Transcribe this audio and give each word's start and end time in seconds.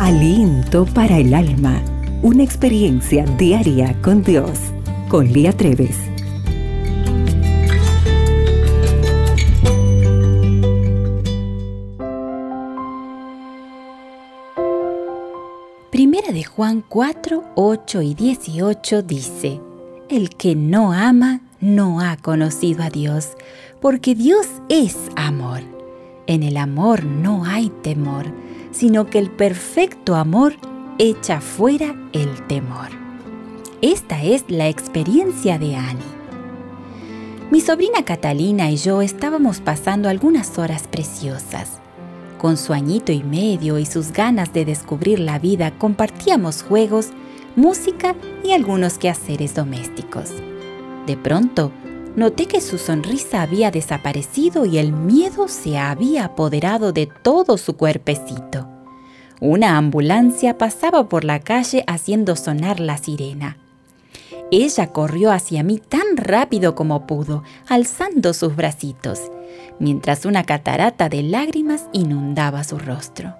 Aliento 0.00 0.86
para 0.86 1.18
el 1.18 1.32
alma. 1.32 1.80
Una 2.20 2.42
experiencia 2.42 3.24
diaria 3.38 3.96
con 4.02 4.24
Dios. 4.24 4.58
Con 5.08 5.32
Lía 5.32 5.52
Treves. 5.52 5.96
Primera 15.92 16.32
de 16.32 16.42
Juan 16.42 16.84
4, 16.88 17.44
8 17.54 18.02
y 18.02 18.14
18 18.14 19.02
dice, 19.02 19.60
El 20.08 20.30
que 20.30 20.56
no 20.56 20.92
ama 20.92 21.40
no 21.60 22.00
ha 22.00 22.16
conocido 22.16 22.82
a 22.82 22.90
Dios, 22.90 23.28
porque 23.80 24.16
Dios 24.16 24.48
es 24.68 24.96
amor. 25.14 25.60
En 26.26 26.42
el 26.42 26.56
amor 26.56 27.04
no 27.04 27.44
hay 27.44 27.70
temor, 27.82 28.26
sino 28.74 29.06
que 29.06 29.18
el 29.18 29.30
perfecto 29.30 30.16
amor 30.16 30.54
echa 30.98 31.40
fuera 31.40 31.94
el 32.12 32.46
temor. 32.46 32.88
Esta 33.80 34.22
es 34.22 34.44
la 34.48 34.68
experiencia 34.68 35.58
de 35.58 35.76
Annie. 35.76 36.02
Mi 37.50 37.60
sobrina 37.60 38.04
Catalina 38.04 38.70
y 38.70 38.76
yo 38.76 39.00
estábamos 39.00 39.60
pasando 39.60 40.08
algunas 40.08 40.58
horas 40.58 40.88
preciosas. 40.88 41.80
Con 42.38 42.56
su 42.56 42.72
añito 42.72 43.12
y 43.12 43.22
medio 43.22 43.78
y 43.78 43.86
sus 43.86 44.12
ganas 44.12 44.52
de 44.52 44.64
descubrir 44.64 45.20
la 45.20 45.38
vida, 45.38 45.78
compartíamos 45.78 46.62
juegos, 46.62 47.10
música 47.56 48.16
y 48.42 48.52
algunos 48.52 48.98
quehaceres 48.98 49.54
domésticos. 49.54 50.30
De 51.06 51.16
pronto, 51.16 51.70
noté 52.16 52.46
que 52.46 52.60
su 52.60 52.78
sonrisa 52.78 53.42
había 53.42 53.70
desaparecido 53.70 54.64
y 54.64 54.78
el 54.78 54.92
miedo 54.92 55.48
se 55.48 55.78
había 55.78 56.26
apoderado 56.26 56.92
de 56.92 57.08
todo 57.22 57.58
su 57.58 57.76
cuerpecito. 57.76 58.68
Una 59.40 59.76
ambulancia 59.76 60.56
pasaba 60.58 61.08
por 61.08 61.24
la 61.24 61.40
calle 61.40 61.84
haciendo 61.86 62.36
sonar 62.36 62.80
la 62.80 62.98
sirena. 62.98 63.58
Ella 64.50 64.92
corrió 64.92 65.32
hacia 65.32 65.62
mí 65.62 65.78
tan 65.78 66.16
rápido 66.16 66.74
como 66.74 67.06
pudo, 67.06 67.42
alzando 67.68 68.32
sus 68.34 68.54
bracitos, 68.54 69.20
mientras 69.80 70.24
una 70.24 70.44
catarata 70.44 71.08
de 71.08 71.22
lágrimas 71.22 71.88
inundaba 71.92 72.62
su 72.62 72.78
rostro. 72.78 73.34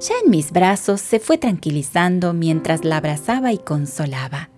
Ya 0.00 0.14
en 0.24 0.30
mis 0.30 0.52
brazos 0.52 1.00
se 1.00 1.20
fue 1.20 1.38
tranquilizando 1.38 2.32
mientras 2.32 2.84
la 2.84 2.98
abrazaba 2.98 3.52
y 3.52 3.58
consolaba. 3.58 4.50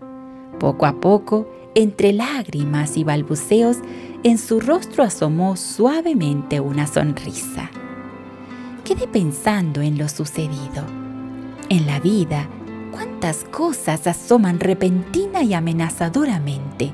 Poco 0.59 0.87
a 0.87 1.01
poco, 1.01 1.49
entre 1.75 2.13
lágrimas 2.13 2.97
y 2.97 3.05
balbuceos, 3.05 3.79
en 4.23 4.39
su 4.39 4.61
rostro 4.61 5.03
asomó 5.03 5.57
suavemente 5.57 6.61
una 6.61 6.87
sonrisa. 6.87 7.71
Quedé 8.85 9.07
pensando 9.07 9.81
en 9.81 9.99
lo 9.99 10.09
sucedido. 10.09 10.85
En 11.69 11.87
la 11.87 12.01
vida, 12.01 12.49
cuántas 12.91 13.45
cosas 13.45 14.07
asoman 14.07 14.61
repentina 14.61 15.43
y 15.43 15.55
amenazadoramente, 15.55 16.93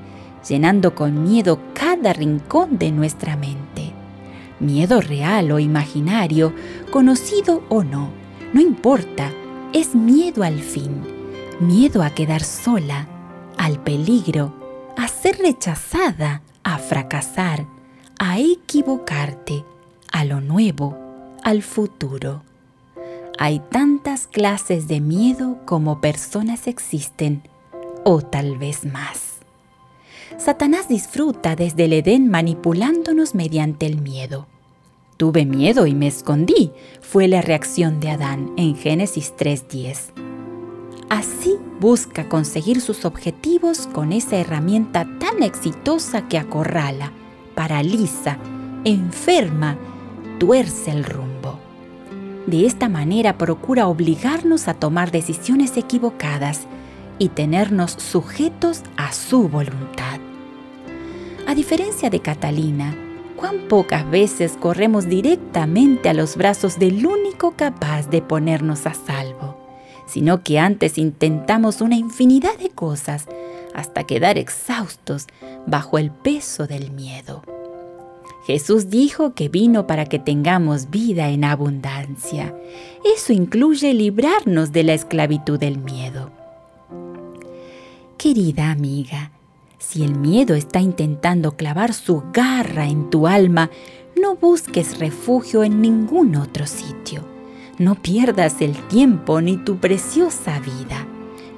llenando 0.49 0.95
con 0.95 1.25
miedo 1.25 1.61
cada 1.75 2.13
rincón 2.13 2.79
de 2.79 2.93
nuestra 2.93 3.37
mente. 3.37 3.93
Miedo 4.61 5.01
real 5.01 5.51
o 5.53 5.59
imaginario, 5.59 6.53
conocido 6.91 7.63
o 7.69 7.85
no, 7.85 8.11
no 8.53 8.61
importa, 8.61 9.31
es 9.73 9.95
miedo 9.95 10.43
al 10.43 10.61
fin, 10.61 11.03
miedo 11.61 12.03
a 12.03 12.11
quedar 12.11 12.43
sola, 12.43 13.07
al 13.57 13.79
peligro, 13.83 14.58
a 14.99 15.07
ser 15.07 15.39
rechazada, 15.39 16.43
a 16.65 16.79
fracasar, 16.79 17.65
a 18.19 18.41
equivocarte, 18.41 19.65
a 20.11 20.25
lo 20.25 20.41
nuevo, 20.41 20.99
al 21.45 21.63
futuro. 21.63 22.43
Hay 23.39 23.61
tantas 23.71 24.27
clases 24.27 24.89
de 24.89 25.01
miedo 25.01 25.59
como 25.67 26.01
personas 26.01 26.67
existen, 26.67 27.43
o 28.05 28.23
tal 28.23 28.59
vez 28.59 28.85
más. 28.85 29.37
Satanás 30.37 30.89
disfruta 30.89 31.55
desde 31.55 31.85
el 31.85 31.93
Edén 31.93 32.29
manipulándonos 32.29 33.37
mediante 33.37 33.87
el 33.87 34.01
miedo. 34.01 34.49
Tuve 35.17 35.47
miedo 35.47 35.87
y 35.87 35.95
me 35.95 36.09
escondí, 36.09 36.73
fue 37.01 37.29
la 37.29 37.41
reacción 37.41 38.01
de 38.01 38.11
Adán 38.11 38.53
en 38.57 38.75
Génesis 38.75 39.33
3.10. 39.39 40.28
Así 41.09 41.57
busca 41.81 42.29
conseguir 42.29 42.81
sus 42.81 43.05
objetivos 43.05 43.87
con 43.87 44.13
esa 44.13 44.37
herramienta 44.37 45.07
tan 45.19 45.43
exitosa 45.43 46.29
que 46.29 46.37
acorrala, 46.37 47.13
paraliza, 47.55 48.37
enferma, 48.85 49.79
tuerce 50.39 50.91
el 50.91 51.05
rumbo. 51.05 51.59
De 52.47 52.67
esta 52.67 52.89
manera 52.89 53.39
procura 53.39 53.89
obligarnos 53.89 54.69
a 54.69 54.75
tomar 54.75 55.11
decisiones 55.11 55.77
equivocadas 55.77 56.67
y 57.19 57.31
tenernos 57.31 57.93
sujetos 57.93 58.83
a 58.97 59.13
su 59.13 59.49
voluntad. 59.49 60.21
A 61.47 61.55
diferencia 61.55 62.11
de 62.11 62.21
Catalina, 62.21 62.95
cuán 63.37 63.69
pocas 63.69 64.09
veces 64.11 64.59
corremos 64.59 65.07
directamente 65.07 66.11
a 66.11 66.15
los 66.15 66.37
brazos 66.37 66.79
del 66.79 67.07
único 67.07 67.53
capaz 67.53 68.09
de 68.11 68.21
ponernos 68.21 68.87
a 68.87 68.93
salvo 68.93 69.28
sino 70.19 70.43
que 70.43 70.59
antes 70.59 70.99
intentamos 70.99 71.81
una 71.81 71.95
infinidad 71.95 72.59
de 72.59 72.71
cosas 72.71 73.27
hasta 73.73 74.03
quedar 74.03 74.37
exhaustos 74.37 75.29
bajo 75.65 75.97
el 75.97 76.11
peso 76.11 76.67
del 76.67 76.91
miedo. 76.91 77.45
Jesús 78.45 78.91
dijo 78.91 79.35
que 79.35 79.49
vino 79.49 79.87
para 79.87 80.07
que 80.07 80.19
tengamos 80.19 80.91
vida 80.91 81.29
en 81.29 81.45
abundancia. 81.45 82.53
Eso 83.05 83.33
incluye 83.33 83.95
librarnos 83.95 84.73
de 84.73 84.83
la 84.83 84.95
esclavitud 84.95 85.57
del 85.57 85.79
miedo. 85.79 86.33
Querida 88.17 88.73
amiga, 88.73 89.31
si 89.79 90.03
el 90.03 90.17
miedo 90.17 90.57
está 90.57 90.81
intentando 90.81 91.57
clavar 91.57 91.95
su 91.95 92.25
garra 92.33 92.89
en 92.89 93.09
tu 93.09 93.29
alma, 93.29 93.71
no 94.21 94.35
busques 94.35 94.99
refugio 94.99 95.63
en 95.63 95.81
ningún 95.81 96.35
otro 96.35 96.67
sitio 96.67 97.38
no 97.79 97.95
pierdas 97.95 98.61
el 98.61 98.77
tiempo 98.89 99.41
ni 99.41 99.57
tu 99.57 99.79
preciosa 99.79 100.59
vida. 100.61 101.07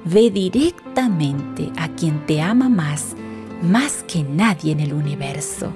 Ve 0.05 0.31
directamente 0.31 1.71
a 1.77 1.89
quien 1.89 2.25
te 2.25 2.41
ama 2.41 2.69
más, 2.69 3.15
más 3.61 4.03
que 4.03 4.23
nadie 4.23 4.71
en 4.71 4.79
el 4.79 4.93
universo, 4.93 5.71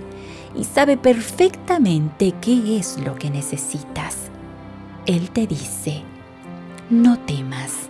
y 0.56 0.64
sabe 0.64 0.98
perfectamente 0.98 2.34
qué 2.42 2.78
es 2.78 2.98
lo 3.04 3.16
que 3.16 3.30
necesitas. 3.30 4.30
Él 5.06 5.30
te 5.32 5.46
dice, 5.46 6.04
no 6.90 7.20
temas, 7.20 7.90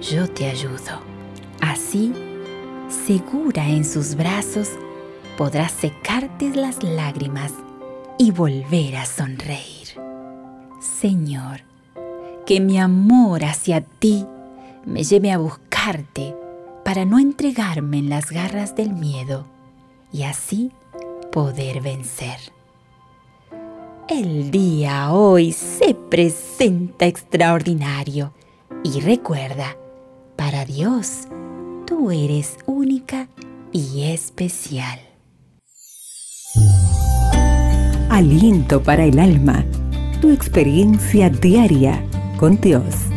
yo 0.00 0.28
te 0.28 0.46
ayudo. 0.46 1.00
Así, 1.60 2.12
segura 2.88 3.68
en 3.68 3.84
sus 3.84 4.14
brazos, 4.14 4.70
podrás 5.36 5.72
secarte 5.72 6.54
las 6.54 6.82
lágrimas 6.82 7.52
y 8.18 8.30
volver 8.30 8.96
a 8.96 9.04
sonreír. 9.04 10.00
Señor, 10.80 11.60
que 12.46 12.60
mi 12.60 12.78
amor 12.78 13.44
hacia 13.44 13.80
ti 13.80 14.24
me 14.84 15.02
lleve 15.02 15.32
a 15.32 15.38
buscarte 15.38 16.34
para 16.84 17.04
no 17.04 17.18
entregarme 17.18 17.98
en 17.98 18.08
las 18.08 18.30
garras 18.30 18.76
del 18.76 18.92
miedo 18.92 19.46
y 20.12 20.22
así 20.22 20.70
poder 21.32 21.82
vencer. 21.82 22.38
El 24.08 24.52
día 24.52 25.12
hoy 25.12 25.50
se 25.50 25.94
presenta 25.94 27.06
extraordinario 27.06 28.32
y 28.84 29.00
recuerda, 29.00 29.76
para 30.36 30.64
Dios, 30.64 31.26
tú 31.84 32.12
eres 32.12 32.58
única 32.66 33.28
y 33.72 34.04
especial. 34.04 35.00
Aliento 38.08 38.80
para 38.84 39.04
el 39.04 39.18
alma, 39.18 39.66
tu 40.20 40.30
experiencia 40.30 41.28
diaria 41.28 42.04
con 42.36 42.60
Dios. 42.60 43.15